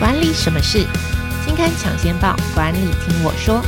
[0.00, 0.86] 管理什么事？
[1.44, 3.62] 金刊抢先报，管理听我说。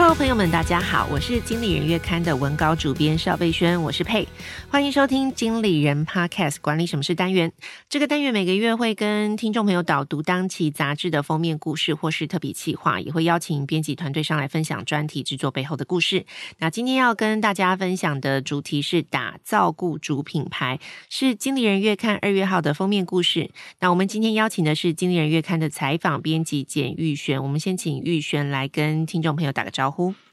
[0.00, 4.28] Hello，朋友们，大家好，我是经理人月刊的文稿主编邵贝轩，我是佩，
[4.70, 7.52] 欢迎收听经理人 Podcast 管理什么是单元。
[7.88, 16.24] 这个单元每个月会跟听众朋友导读当期杂志的封面故事或是特别企划，也会邀请编辑团队上来分享专题制作背后的故事。
[16.58, 20.78] 那今天要跟大家分享的主题是打造雇主品牌，
[21.10, 23.50] 是经理人月刊二月号的封面故事。
[23.80, 29.87] 那我们今天邀请的是经理人月刊的采访编辑简玉璇，我们先请玉璇来跟听众朋友打个招。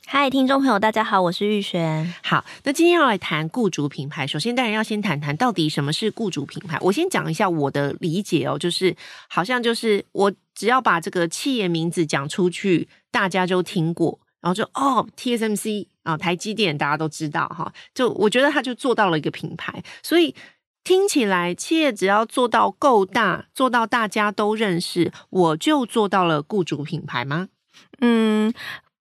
[0.05, 2.13] 嗨，听众朋友，大家好，我是玉璇。
[2.21, 4.27] 好，那今天要来谈雇主品牌。
[4.27, 6.77] 首先，当然要先谈谈到底什么是雇主品牌。
[6.81, 8.95] 我先讲一下我的理解哦，就是
[9.29, 17.73] 好像就是我只要把这个企业名字讲出去，大家就听过，然后就哦，TSMC 啊，台积电大家都知道哈。
[17.93, 20.35] 就我觉得他就做到了一个品牌，所以
[20.83, 27.47] 听起来企业只要做到够大，做到大家都认识，我就做到了雇主品牌吗？
[28.01, 28.53] 嗯。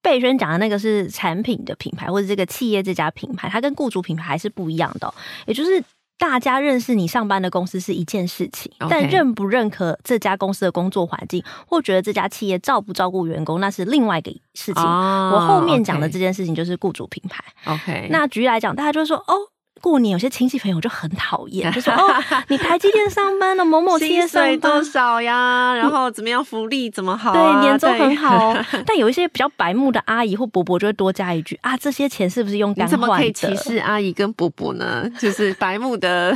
[0.04, 5.14] 贝轩讲的那个是产品的品牌，或者这个企业这家品牌，它跟雇主品牌还是不一样的哦。
[5.46, 5.82] 也就是
[6.18, 14.82] 大家认识你上班的公司是一件事情.但认不认可这家公司的工作环境，或觉得这家企业照不照顾员工，那是另外一个事情。
[14.84, 17.42] Oh, 我后面讲的这件事情就是雇主品牌。
[17.64, 19.53] OK，那举例来讲，大家就说哦。
[19.84, 25.74] 过年有些亲戚朋友就很讨厌， 就说哦，你台积电上班的某某企业上班多少呀？
[25.76, 27.60] 然后怎么样福利怎么好、啊？
[27.60, 28.64] 对，年终很好、哦。
[28.86, 32.96] 但有一些比较白目的阿姨或伯伯就会多加一句啊，这些钱是不是用干换的？
[32.96, 35.06] 怎么可以歧视阿姨跟伯伯呢？
[35.20, 36.34] 就是白目的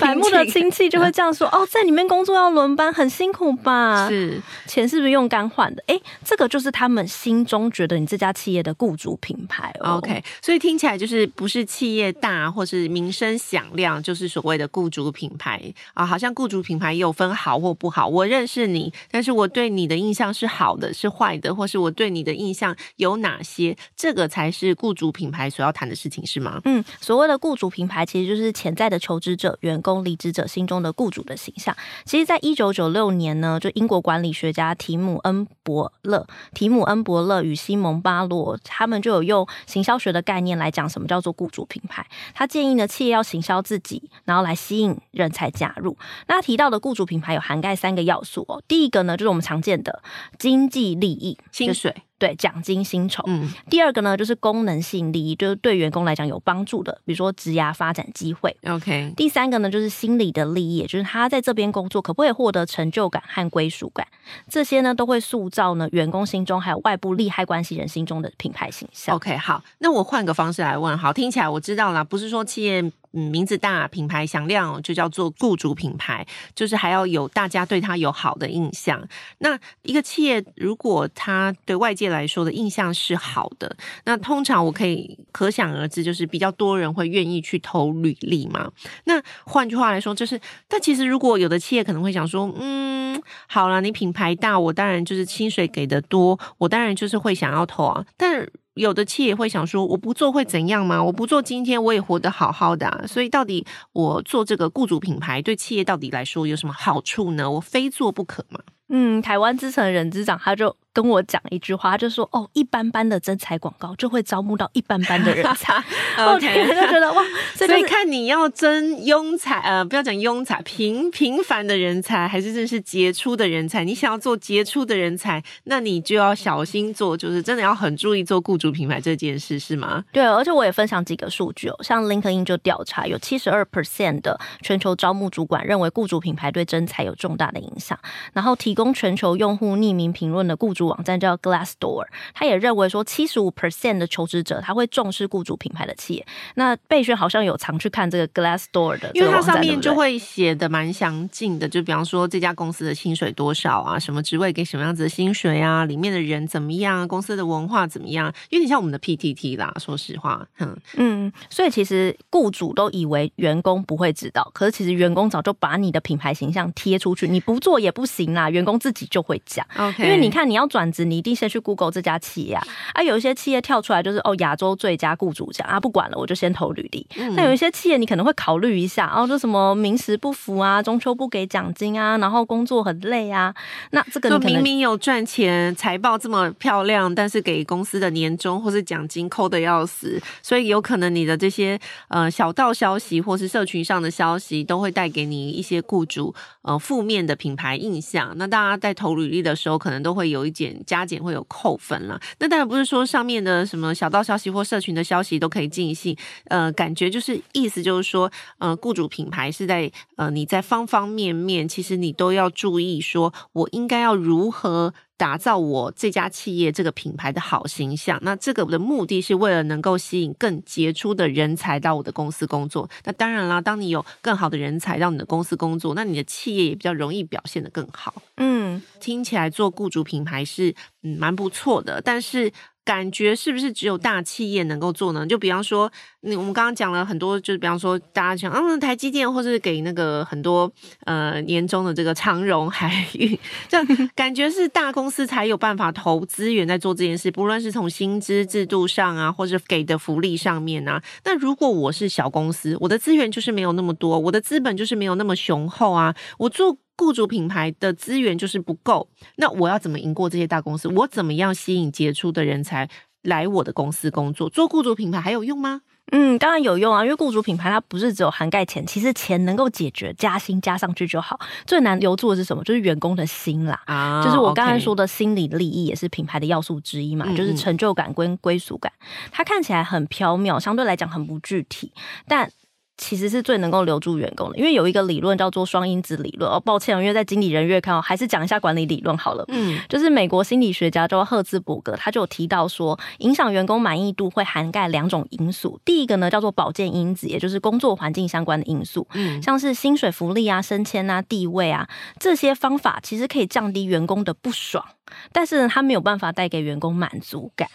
[0.00, 4.08] 白目的亲戚就会这样说哦，在里面工作要轮班，很辛苦吧？
[4.08, 5.84] 是，钱是不是用干换的？
[5.86, 9.98] 哎，这个就是他们心中觉得你这家企业的雇主品牌、哦。
[9.98, 12.85] OK，所以听起来就是不是企业大或是。
[12.88, 15.60] 名声响亮就是所谓的雇主品牌
[15.94, 18.06] 啊，好像雇主品牌也有分好或不好。
[18.06, 23.76] 我认识你，但是我对你的印象是好的，是坏的，或是我对你的印象有哪些？
[23.96, 26.60] 这个才是雇主品牌所要谈的事情，是吗？
[26.64, 31.76] 嗯，所谓的雇主品牌，其实就是潜在的求职者、员工、离职者心中的雇主的形象。
[32.04, 42.06] 其实，在一九九六年呢，就英国管理学家提姆恩伯勒、提姆恩伯勒与西蒙巴洛，他们就有用行销学的概念来讲什么叫做雇主品牌。
[42.34, 45.96] 他建议议呢，企业要行销自己，然后来吸引人才加入。
[46.28, 48.62] 那提到的雇主品牌有涵盖三个要素哦。
[48.68, 50.02] 第一个呢，就是我们常见的
[50.38, 52.02] 经济利益，薪水。
[52.18, 53.22] 对，奖金、薪酬。
[53.26, 58.56] 嗯，第二个呢，就是功能性利益，就是对员工来讲有帮助的，比如说职涯发展机会。
[58.66, 59.12] OK。
[59.16, 64.06] 第三个呢，就是心理的利益，也就是他在这边工作可不可以获得成就感和归属感，
[64.48, 69.14] 这些呢都会塑造呢员工心中还有外部利害关系人心中的品牌形象。
[69.14, 72.82] OK，好，那我换个方式来问，好，听起来我知道了，不是说企业
[73.16, 79.02] 嗯名字大、品牌响亮就叫做雇主品牌，就是还要有大家对他有好的印象。
[79.38, 88.70] 那一个企业如果他对外界来说的印象是好的，那通常我可以可想而知，就是比较多人会愿意去投履历嘛。
[89.04, 98.04] 那换句话来说，就是，但其实如果有的企业可能会想说，嗯，好了，你品牌大，我当然就是薪水给的多，我当然就是会想要投啊。
[98.16, 101.02] 但有的企业会想说，我不做会怎样吗？
[101.02, 103.06] 我不做今天我也活得好好的。
[103.08, 107.50] 所以到底我做这个雇主品牌对企业到底来说有什么好处呢？
[107.50, 108.60] 我非做不可吗？
[108.88, 110.76] 嗯，台湾资诚人资长他就。
[110.96, 115.74] 跟我讲一句话，他就说：“哦，一般般的征才广告就会招募到一般般的人才。
[116.16, 117.22] ”OK，他就觉得哇，
[117.54, 123.84] 所以看你要征庸才，呃，不要讲庸才，平平凡的人才，还是真是杰出的人才。
[123.84, 130.02] 你想要做杰出的人才，那你就要小心做，就是真的要很注意做雇主品牌这件事，是吗？
[130.10, 137.98] 对，而且我也分享几个数据哦，像 LinkedIn 就调查，有七十二 percent 的全球招募主管认为雇主品牌对征才有重大的影响，
[138.32, 140.85] 然后提供全球用户匿名评论的雇主。
[140.86, 146.26] 网站叫 Glassdoor，他也认为说，七十五 percent 的求职者他会重视雇主品牌的企业。
[146.54, 159.72] 那贝轩好像有常去看这个 Glassdoor 的，因为它上面就会写的蛮详尽的，就比方说这家公司的薪水多少啊，什么职位给什么样子的薪水啊，里面的人怎么样，公司的文化怎么样，有点像我们的 PTT 啦。
[159.78, 169.66] 说实话，嗯嗯，所以其实雇主都以为员工不会知道，可是其实员工早就把你的品牌形象贴出去，你不做也不行啦，员工自己就会讲。
[169.76, 172.62] OK，因为你看你要转职，你一定先去 Google 这家企业啊。
[172.92, 177.06] 啊，有一些企业跳出来就是哦亚洲最佳雇主奖啊，不管了，我就先投履历。
[177.34, 183.54] 那、嗯、有一些企业你可能会考虑一下，哦，就什么名实不符啊，中秋不给奖金啊，然后工作很累啊。
[183.92, 198.34] 那这个你明明有赚钱，财报这么漂亮，但是给公司的年终或是奖金扣的要死，所以有可能你的这些呃小道消息或是社群上的消息，都会带给你一些雇主呃负面的品牌印象。
[198.36, 200.50] 那大家在投履历的时候，可能都会有一
[200.86, 202.20] 加减，会有扣分了。
[202.38, 206.16] 那当然不是说上面的什么小道消息或社群的消息都可以尽信，
[206.46, 214.94] 呃，感觉就是意思就是说，呃，雇主品牌是在呃你在方方面面，其实你都要注意，说我应该要如何。
[215.16, 222.88] 打造我这家企业这个品牌的好形象，那这个的目的是为了能够吸引更杰出的人才到我的公司工作。
[223.04, 228.14] 那当然啦，当你有更好的人才到你的公司工作，那你的企业也比较容易表现得更好。
[228.36, 232.52] 嗯，听起来做雇主品牌是嗯蛮不错的，但是。
[232.86, 235.26] 感觉是不是只有大企业能够做呢？
[235.26, 235.90] 就比方说，
[236.26, 240.70] 你我们刚刚讲了很多，就是比方说，大家讲，嗯，台积电，或是给那个很多
[241.04, 243.38] 呃年终的这个长荣海运，
[243.68, 251.02] 这样 感觉是大公司才有办法投资源在做这件事，不论是从薪资制度上啊，或者给的福利上面啊。
[251.24, 256.76] 那如果我是小公司，我的资源就是没有那么多，我的资本就是没有那么雄厚啊，我做。
[256.98, 260.88] 雇主品牌的资源就是不够，那我要怎么赢过这些大公司？
[260.88, 262.88] 我怎么样吸引杰出的人才
[263.20, 264.48] 来我的公司工作？
[264.48, 265.82] 做雇主品牌还有用吗？
[266.12, 271.38] 嗯，当然有用啊，因为雇主品牌它不是只有涵盖钱，其实钱能够解决，加薪加上去就好。
[271.66, 272.62] 最难留住的是什么？
[272.64, 273.82] 就是员工的心啦。
[273.86, 278.92] 啊，就是我刚才说的心理利益也是品牌的要素之一嘛，嗯嗯，就是成就感跟归属感。
[279.32, 281.92] 它看起来很飘渺，相对来讲很不具体，
[282.28, 282.50] 但。
[282.98, 286.50] 其实是最能够留住员工的，因为有一个理论叫做双因子理论。
[286.50, 289.44] 哦，抱歉，因为在经理人月刊，还是讲一下管理理论好了。
[289.48, 295.78] 嗯，就是美国心理学家叫赫兹伯格，他就有提到说，影响员工满意度会涵盖两种因素。
[295.84, 301.88] 第一个呢叫做保健因子，也就是工作环境相关的因素，嗯，像是薪水、福利啊、升迁啊、地位啊
[302.18, 304.84] 这些方法，其实可以降低员工的不爽，
[305.32, 307.68] 但是呢，他没有办法带给员工满足感。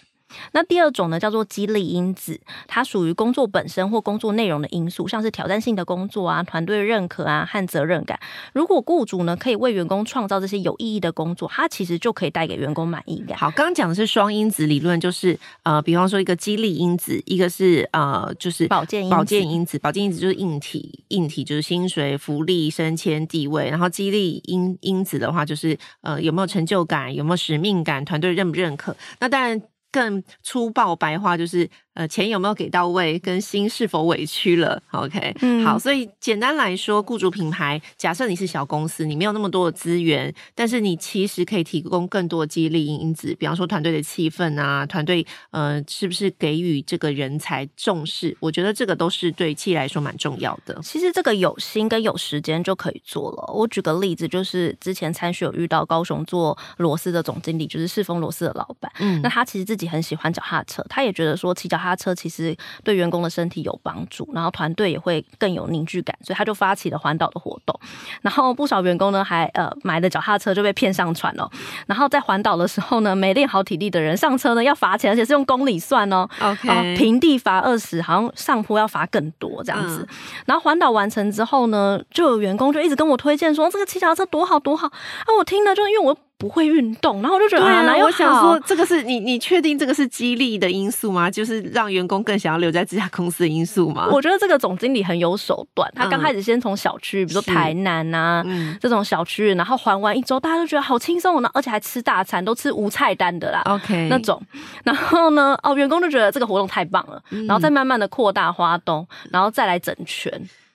[0.53, 8.19] 那第二种呢，叫做激励因子，它属于工作本身或工作内容的因素，像是挑战性的工作啊、团队认可啊和责任感。
[8.53, 13.37] 如果雇主呢可以为员工创造这些有意义的工作，它其实就可以带给员工满意感。
[13.37, 28.95] 好，刚刚讲的是双因子理论，就是呃，比方说一个激励因子，一个是呃，就是保健保健因子，保健因子就是硬体，硬体就是薪水、福利、升迁、地位，然后激励因因子的话，就是呃有没有成就感，有没有使命感，团队认不认可。
[29.19, 29.61] 那当然。
[29.91, 31.69] 更粗暴白话就是。
[31.93, 48.37] 呃，钱有没有给到位，跟心是否委屈了？OK，嗯，好，所以简单来说，雇主品牌，假设你是小公司，你没有那么多的资源，但是你其实可以提供更多的激励因子，比方说团队的气氛啊，团队呃，是不是给予这个人才重视？
[48.39, 50.79] 我觉得这个都是对企业来说蛮重要的。
[50.81, 53.53] 其实这个有心跟有时间就可以做了。
[53.53, 61.80] 我举个例子，就是之前参选有遇到高雄做螺丝的总经理，就是世丰螺丝的老板，嗯，那他其实自己很喜欢脚踏车，他也觉得说骑脚。
[61.81, 67.77] 他车其实对员工的身体有帮助，然后团队也会更有凝聚感，所以他就发起了环岛的活动。
[68.21, 71.49] 然后不少员工呢，还呃买了脚踏车就被骗上船了。
[71.87, 76.27] 然后在环岛的时候呢，没练好体力的人上车呢要罚钱，而且是用公里算哦。
[76.39, 80.05] OK，平地罚二十，好像上坡要罚更多这样子。
[80.09, 84.87] 嗯、然后环岛完成之后呢，就有员工就一直跟我推荐说这个骑脚踏车多好多好。
[84.87, 86.17] 啊，我听了就因为我。
[86.41, 88.07] 不会运动，然后我就觉得啊，哪有？
[88.07, 91.29] 我想说，这个是你，你确定这个是激励的因素吗？
[91.29, 94.09] 就是让员工更想要留在这家公司的因素吗？
[94.11, 104.41] 我觉得这个总经理很有手段，他刚开始先从小区，比如说台南呐、啊嗯、这种小区，然后环完一周，大家都觉得好轻松呢，而且还吃大餐，都吃无菜单的啦，OK 那种。
[104.83, 110.31] 然后呢，哦，员工就觉得这个活动太棒了，然后再慢慢的扩大花东，然后再来整全。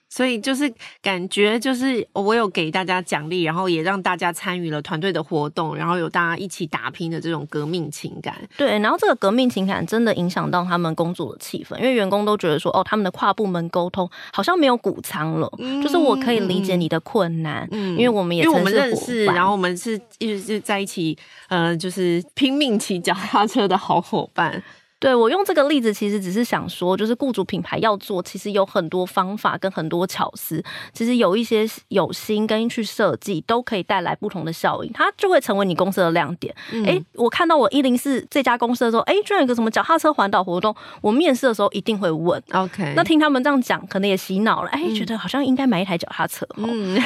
[0.09, 8.35] 所以就是感觉就是我有给大家奖励，然后也让大家参与了团队的活动，然后有大家一起打拼的这种革命情感。
[8.55, 21.17] 对，然后这个革命情感真的影响到他们工作的气氛，因为员工都觉得说，哦，他们的跨部门沟通好像没有谷仓了，嗯，就是我可以理解你的困难，嗯，因为我们也因为我们认识，然后我们是一直是在一起，
[21.49, 24.63] 呃，就是拼命骑脚踏车的好伙伴。
[24.99, 36.51] 对，我用这个例子，其实只是想说，就是雇主品牌要做，其实有很多方法跟很多巧思，其实有一些有心跟去设计，都可以带来不同的效应，它就会成为你公司的亮点。
[36.83, 42.41] 哎、嗯，我看到我一零四这家公司的时候，哎，居然有个什么脚踏车环岛活动，我面试的时候一定会问。
[42.53, 46.43] OK，那听他们这样讲，可能也洗脑了，哎，觉得好像应该买一台脚踏车。
[46.55, 46.99] 嗯，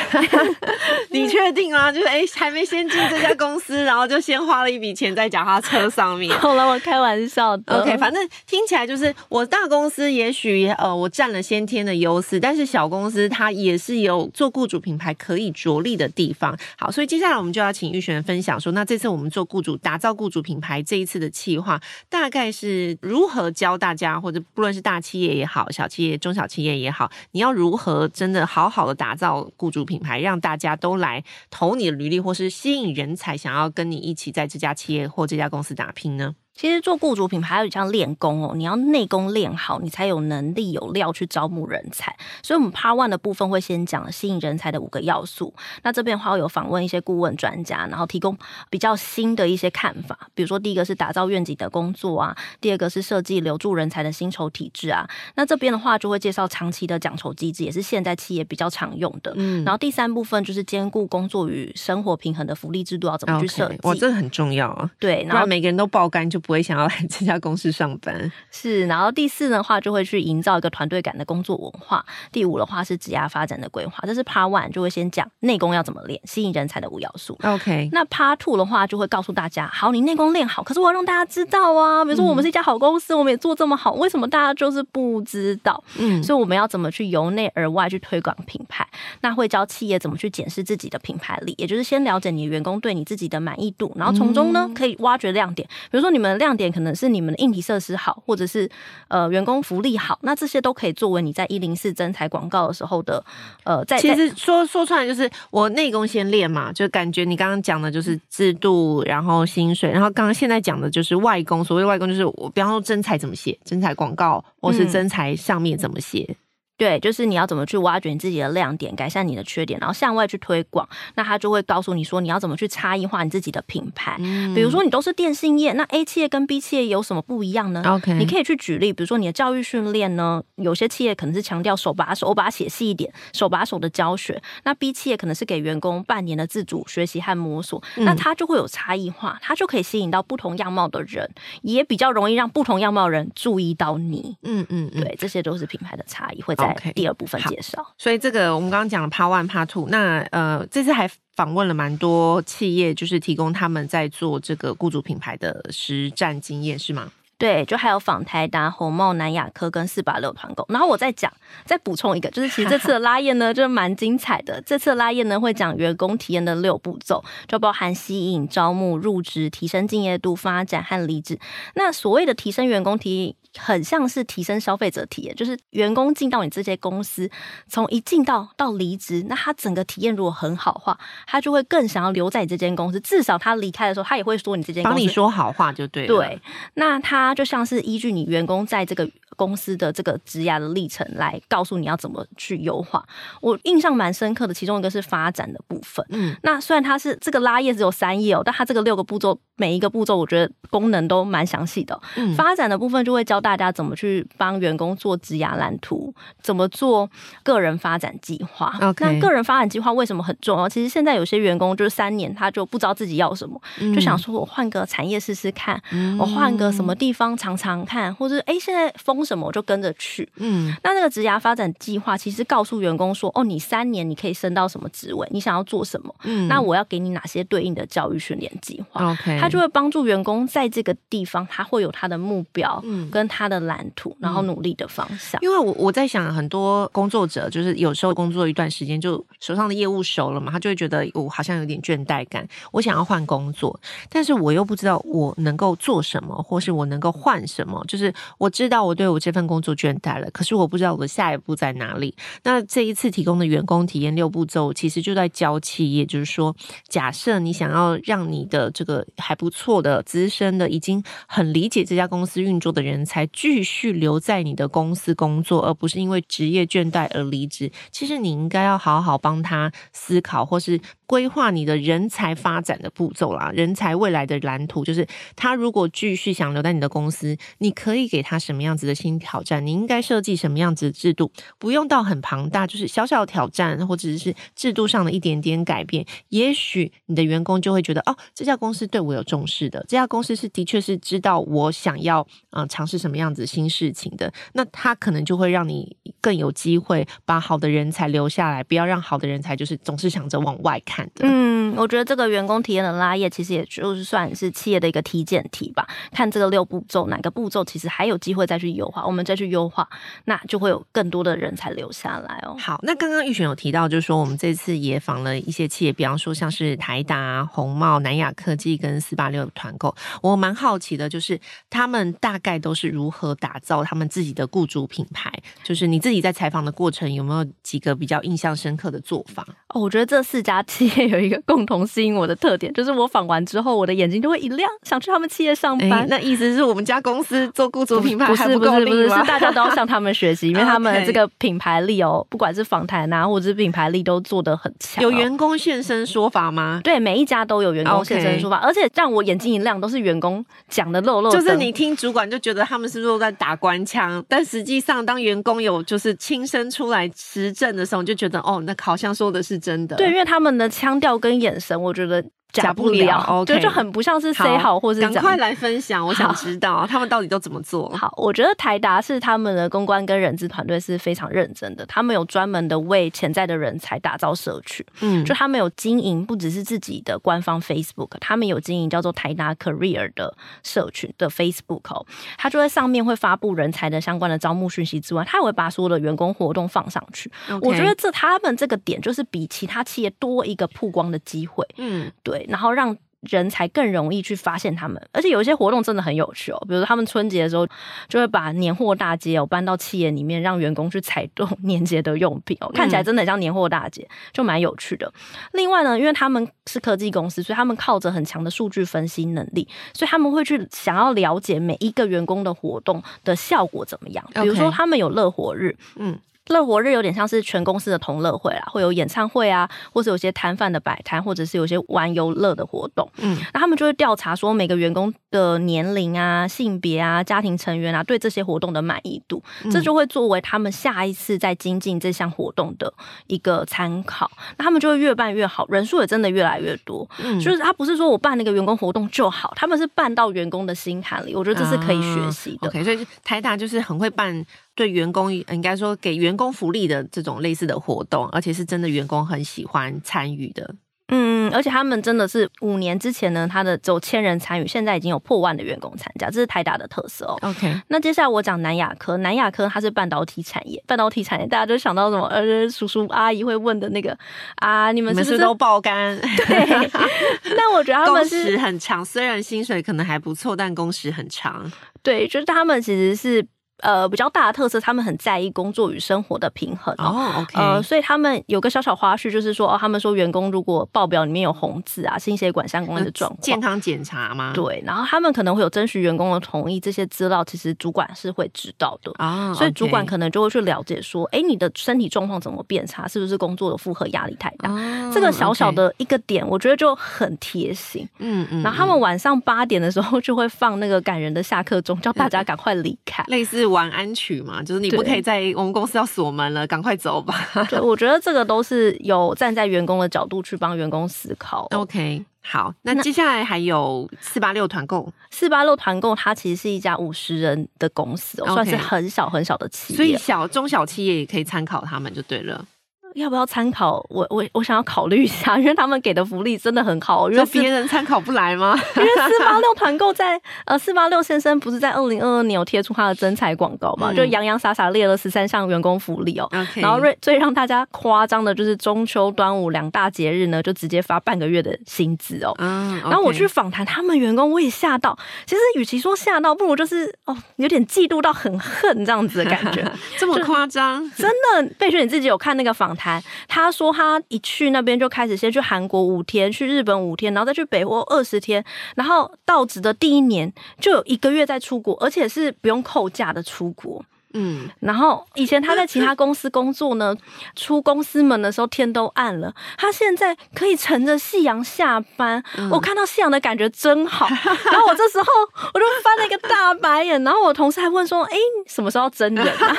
[1.11, 1.91] 你确定吗？
[1.91, 6.31] 就是哎，还没先进这家公司，然后就先花了一笔钱在脚踏车上面。
[6.39, 7.80] 好了，我开玩笑的。
[7.81, 16.57] OK，反正听起来就是我大公司，也许呃我占了先天的优势，但是小公司它也是有做雇主品牌可以着力的地方。
[16.77, 36.35] 好，所以接下来我们就要请玉璇分享说，那这次我们做雇主打造雇主品牌这一次的企划，大概是如何教大家，或者不论是大企业也好，小企业、中小企业也好，你要如何真的好好的打造雇主品牌，让大家都来投你的履历，或是吸引人才想要跟你一起在这家企业或这家公司打拼呢？
[36.61, 42.15] 其实做雇主品牌有点像练功哦，你要内功练好，你才有能力有料去招募人才。
[42.43, 45.55] 所以，我们 Part One 的部分会先讲吸引人才的五个要素。
[45.81, 48.37] 那这边的话，我有访问一些顾问专家，然后提供
[48.69, 50.15] 比较新的一些看法。
[50.35, 55.09] 比如说，第一个是打造愿景的工作啊，第二个是设计留住人才的薪酬体制啊。
[55.33, 59.33] 那这边的话，就会介绍长期的奖酬机制，也是现在企业比较常用的。
[59.35, 63.77] 嗯，然后第三部分就是兼顾工作与生活平衡的福利制度要怎么去设计。
[63.77, 64.91] Okay, 哇，这个很重要啊。
[64.99, 66.39] 对，然后每个人都爆肝就。
[66.50, 68.85] 不会想要来这家公司上班，是。
[68.87, 72.05] 然后第四的话，就会去营造一个团队感的工作文化。
[72.31, 77.37] 第五的话是职涯发展的规划，这是 Part One，就会先讲内功要怎么练，吸引人才的五要素。
[77.43, 82.03] OK，那 Part Two 的话，就会告诉大家，好，你内功练好，可是我要让大家知道啊。
[82.03, 85.83] 比如说我们是一家好公司，嗯、我们也做这么好，为什么大家就是不知道？
[85.97, 88.87] 嗯，所以我们要怎么去由内而外去推广品牌？
[89.21, 96.30] 那会教企业怎么去检视自己的品牌力，也就是先了解你的员工对你自己的满意度，然后从中呢可以挖掘亮点，比如说你们。
[96.37, 98.69] 亮点可能是你们的硬体设施好，或者是
[99.07, 103.23] 呃员工福利好，那这些都可以作为你在一零四征才广告的时候的
[103.63, 111.63] 呃，在其实说说出来就是我内功先练嘛，就感觉你刚刚讲的就是制度，然后薪水，然后刚刚现在讲的就是外功。
[111.63, 116.25] 所谓外功就是我比方说征才怎么写，征才广告或是征才上面怎么写。
[116.29, 116.35] 嗯
[116.81, 120.89] 对，就是你要怎么去挖掘你自己的亮点，改善你的缺点，然后向外去推广。
[121.13, 124.15] 那他就会告诉你说，你要怎么去差异化你自己的品牌。
[124.17, 134.41] 嗯、比如说，你都是电信业，那 A 企业跟 B 企业有什么不一样呢？OK，你可以去举例，比如说你的教育训练呢，有些企业可能是强调手把手，我把它写细一点，手把手的教学。
[134.63, 141.29] 那 B 企业可能是给员工半年的自主学习和摸索，嗯、那它就会有差异化，它就可以吸引到不同样貌的人，
[141.61, 144.35] 也比较容易让不同样貌的人注意到你。
[144.41, 146.70] 嗯嗯，嗯对，这些都是品牌的差异，会在。
[146.93, 157.11] 第二部分介绍，所以这个我们刚刚讲了 Part One、Part Two，那呃，这次还访问了蛮多企业，就是提供他们在做这个雇主品牌的实战经验，是吗？
[157.41, 160.63] 对，就还有访台达、红帽、南亚科跟四八六团购。
[160.69, 161.33] 然后我再讲，
[161.65, 164.61] 再补充一个，就是其实这次的拉宴呢，就是蛮精彩的。
[164.61, 171.39] 这次的拉宴呢，会讲员工体验的六步骤，就包含吸引、招募、入职、提升敬业度、发展和离职。
[171.73, 173.35] 那所谓的提升员工体验。
[173.59, 177.29] 很像是提升消费者体验，就是员工进到你这些公司，
[177.67, 182.99] 从一进到到离职，那他整个体验如果很好的话，他就会更想要留在你这间公司。
[183.01, 184.95] 至少他离开的时候，他也会说你这间公司。
[184.95, 186.07] 帮你说好话就对了。
[186.07, 186.41] 对，
[186.75, 189.09] 那他就像是依据你员工在这个。
[189.35, 193.03] 公司的这个职涯的历程来告诉你要怎么去优化。
[193.41, 196.05] 我印象蛮深刻的，其中一个是发展的部分。
[196.09, 201.99] 嗯，那虽然它是这个拉页只有三页哦，但它这个六个步骤，每一个步骤我觉得功能都蛮详细的。
[202.17, 207.09] 嗯，发展的部分就会教大家怎么去帮员工做职涯蓝图，怎么做
[207.43, 208.75] 个人发展计划。
[208.99, 210.67] 那个人发展计划为什么很重要？
[210.67, 219.20] 其实现在有些员工就是三年他就不知道自己要什么，嗯、就想说我换个产业试试看，嗯、我换个什么地方尝尝看，或者哎现在风。
[219.23, 235.39] 什么我就跟着去，嗯，那那个职涯发展计划其实告诉员工说，哦，你三年你可以升到什么职位，你想要做什么，嗯，那我要给你哪些对应的教育训练计划，OK，他就会帮助员工在这个地方，他会有他的目标，嗯，跟他的蓝图，然后努力的方向。
[235.41, 249.10] 因为我我在想，很多工作者就是有时候工作一段时间，就手上的业务熟了嘛，他就会觉得我好像有点倦怠感，我想要换工作，但是我又不知道我能够做什么，或是我能够换什么，就是我知道我对。
[249.11, 252.15] 我这份工作倦怠了，可是我不知道我的下一步在哪里。
[252.43, 256.55] 那这一次提供的员工体验六步骤，其实就在教企业，就是说，
[256.87, 267.71] 假设你想要让你的这个还不错的资深的、已经很理解这家公司运作的人才继续留在你的公司工作，而不是因为职业倦怠而离职。
[267.91, 279.65] 其实你应该要好好帮他思考，或是规划你的人才发展的步骤啦，人才未来的蓝图，就是他如果继续想留在你的公司，你可以给他什么样子的新挑战？
[279.65, 281.31] 你应该设计什么样子的制度？
[281.57, 301.25] 不用到很庞大，就是小小挑战，或者是制度上的一点点改变，也许你的员工就会觉得，哦，这家公司对我有重视的，这家公司是的确是知道我想要啊、尝试什么样子新事情的，那他可能就会让你更有机会把好的人才留下来，不要让好的人才就是总是想着往外看的。
[301.27, 305.87] 嗯，我觉得这个员工体验的拉页，其实也就是算是企业的一个体检题吧。
[306.11, 309.87] 看这个六步骤，哪个步骤其实还有机会再去优化，我们再去优化，
[310.25, 312.55] 那就会有更多的人才留下来哦。
[312.59, 325.31] 好，那刚刚玉璇有提到，就是说我们这次也访了一些企业，比方说像是台达、红帽、南亚科技跟四八六团购，我蛮好奇的，就是他们大概都是如何打造他们自己的雇主品牌？
[325.63, 329.45] 就是你自己在采访的过程，有没有几个比较印象深刻的做法？
[329.69, 336.01] 哦，我觉得这四家企业有一个共同吸引我的特点，就是我访完之后，我的眼睛就会一亮，想去他们企业上班。
[336.01, 345.03] 欸、那意思是我们家公司做雇主品牌还不够是，不是，不是，是大家都要向他们学习， 因为他们这个品牌力哦，不管是访谈啊，或者是品牌力都做得很强。
[345.03, 346.81] 有员工现身说法吗？
[346.83, 351.31] 对，每一家都有员工现身说法，而且让我眼睛一亮，都是员工讲的漏漏。
[351.31, 354.23] 就是你听主管就觉得他们是不是都在打官腔？
[354.27, 359.95] 但实际上，当员工有就是亲身出来实证的时候，你就觉得哦，那好像说的是真的。
[359.95, 362.23] 对，因为他们的腔调跟眼神，我觉得。
[362.51, 367.89] 假不了，对，就很不像是 say 好，或是赶快来分享，我想知道他们到底都怎么做。
[367.95, 382.05] 好，我觉得台达是他们的公关跟人资团队是非常认真的，他们有专门的为潜在的人才打造社群，嗯，就他们有经营不只是自己的官方 Facebook，他们有经营叫做台达 Career 的社群的 Facebook 哦，
[382.37, 387.31] 他就在上面会发布人才的相关的招募讯息之外，他也会把所有的员工活动放上去。
[387.61, 392.40] 我觉得这他们这个点就是比其他企业多一个曝光的机会，嗯，对。
[392.49, 392.95] 然后让
[393.29, 396.57] 人才更容易去发现他们，而且有一些活动真的很有趣哦。
[396.67, 397.67] 比如说他们春节的时候
[398.07, 405.13] 就会把年货大街哦搬到企业里面，让员工去采购 年节的用品哦，看起来真的很像年货大街，就蛮有趣的。
[405.53, 414.25] 另外呢，因为他们是科技公司，所以他们靠着很强的数据分析能力，所以他们会去想要了解每一个员工的活动的效果怎么样。
[414.33, 416.17] 比如说他们有乐活日，嗯。
[416.47, 423.09] 乐活日有点像是全公司的同乐会啦，会有演唱会啊，或者有些摊贩的摆摊，或者是有些玩游乐的活动。
[423.17, 432.91] 嗯，那他们就会调查说每个员工的年龄啊、性别啊、家庭成员啊，对这些活动的满意度，这就会作为他们下一次再精进这项活动的
[433.27, 434.29] 一个参考。
[434.57, 437.07] 那他们就会越办越好，人数也真的越来越多。
[437.23, 441.35] 嗯，就是他不是说我办那个员工活动就好，他们是办到员工的心坎里。
[441.35, 442.67] 我觉得这是可以学习的。
[442.67, 444.43] 啊、OK，所以台大就是很会办。
[444.75, 450.75] 对员工应该说给员工福利的这种类似的活动，而且是真的员工很喜欢参与的。
[451.13, 457.37] 嗯，而且他们真的是五年之前呢，他的只有千人参与，现在已经有破万的员工参加，这是台达的特色哦。
[457.41, 462.25] OK，那接下来我讲南亚科，南亚科它是半导体产业，半导体产业大家就想到什么？
[462.27, 464.17] 呃，叔叔阿姨会问的那个
[464.55, 466.17] 啊，你们是不是，是都爆肝？
[466.21, 466.65] 对，
[467.57, 471.69] 那我觉得他们是工时很长，虽然薪水可能还不错，但工时很长。
[472.01, 473.45] 对，就是他们其实是。
[473.81, 477.05] 呃，比较大的特色，他们很在意工作与生活的平衡哦。
[477.05, 484.51] Oh, OK，呃，所以他们有个小小花絮，就是说，哦，他们说员工如果报表里面有红字啊，心血管相关的状况，健康检查吗？
[484.53, 489.47] 对，然后他们可能会有征询员工的同意，这些资料其实主管是会知道的啊。
[489.47, 489.57] Oh, okay.
[489.57, 493.07] 所以主管可能就会去了解说，哎，你的身体状况怎么变差？
[493.07, 498.07] 是不是工作的负荷压力太大？Oh, 这个小小的一个点，我觉得就很贴心。
[498.19, 498.61] 嗯嗯。
[498.61, 503.70] 然后他们晚上八点的时候就会放那个感人的下课钟，叫大家赶快离开，类似。
[503.71, 507.33] 晚安曲嘛，就是你不可以在我们公司要锁门了，赶快走吧。
[507.69, 511.67] 对，我觉得这个都是有站在员工的角度去帮员工思考。
[511.71, 522.65] OK，好，那接下来还有四八六团购，四八六团购它其实是一家五十人的公司.算是很小很小的企业，所以小中小企业也可以参考他们就对了。
[523.15, 524.05] 要不要参考？
[524.09, 527.29] 我我我想要考虑一下， 因为他们给的福利真的很好。
[527.29, 528.77] 因为别人参考不来吗？
[528.95, 534.11] 因为四八六团购在呃四八六先生不是在二零二二年有贴出他的真彩广告嘛？
[534.11, 542.53] 嗯、就洋洋洒洒列了十三项员工福利哦.然后最最让大家夸张的就是中秋、端午两大节日呢，就直接发半个月的薪资哦。
[542.59, 542.99] 嗯。
[543.01, 543.09] Okay.
[543.09, 545.17] 然后我去访谈他们员工，我也吓到。
[545.45, 549.83] 其实与其说吓到，不如就是哦，有点嫉妒到很恨这样子的感觉。
[550.17, 551.09] 这么夸张？
[551.15, 553.00] 真的，贝雪你自己有看那个访谈？
[553.47, 558.63] 他说他一去那边就开始先去韩国五天，去日本五天，然后再去北欧二十天，
[558.95, 564.03] 然后到职的第一年就有一个月在出国，而且是不用扣假的出国。
[564.33, 567.15] 嗯，然后以前他在其他公司工作呢，
[567.55, 569.53] 出公司门的时候天都暗了。
[569.77, 574.27] 他现在可以乘着夕阳下班，嗯、我看到夕阳的感觉真好。
[574.31, 575.25] 然后我这时候
[575.73, 579.75] 我就翻了一个大白眼，然后我同事还问说：“哎，什么时候真人、啊？”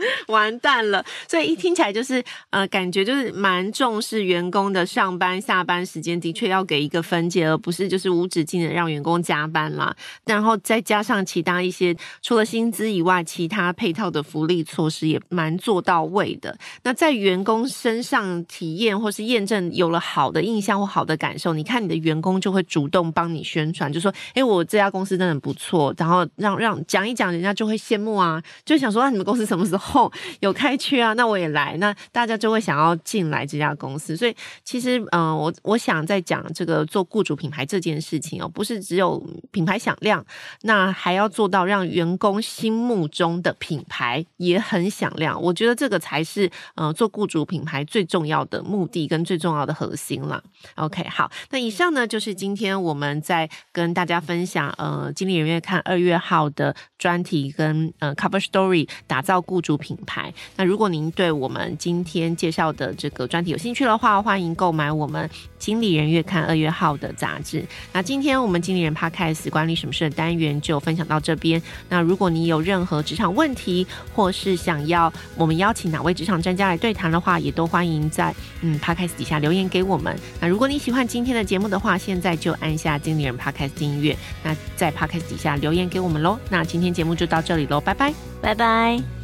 [0.28, 1.04] 完蛋了！
[1.28, 9.94] 所以一听起来就是呃，感觉就是蛮重视员工的上班下班时间，的确要给一个分界，而不是就是无止境的让员工加班啦。
[10.26, 16.58] 然后再加上其他一些除了薪资以外，其他配套的福利措施也蛮做到位的。
[16.82, 31.12] 那在员工身上体验或是验证有了好的印象或好的感受，你看你的员工就会主动帮你宣传，就说：“哎，我这家公司真的不错。”然后让让讲一讲，人家就会羡慕啊，就想说：“那你们公司什么时候有开缺啊？
[31.12, 34.16] 那我也来。”那大家就会想要进来这家公司。
[34.16, 40.24] 所以其实，嗯、我我想在讲这个做雇主品牌这件事情哦，不是只有品牌响亮，
[40.62, 43.83] 那还要做到让员工心目中的品。
[43.88, 50.42] 牌也很响亮，我觉得这个才是呃做雇主品牌最重要的目的跟最重要的核心了。
[50.76, 60.32] OK，好，那以上呢就是今天我们在跟大家分享呃经理人月刊二月号的专题跟呃 cover story，打造雇主品牌。
[60.56, 67.64] 那如果您对我们今天介绍的这个专题有兴趣的话，欢迎购买我们经理人月刊二月号的杂志。
[67.92, 71.60] 那今天我们经理人 Podcast 管理什么事的单元就分享到这边。
[71.88, 73.73] 那如果你有任何职场问题
[74.14, 80.14] 或是想要我们邀请哪位职场专家来对谈的话，也都欢迎在嗯 Podcast 底下留言给我们。
[80.40, 86.38] 那如果你喜欢今天的节目的话，现在就按下经理人 Podcast 订阅，那在 Podcast 底下留言给我们喽。
[86.50, 89.23] 那今天节目就到这里喽，拜拜，拜拜。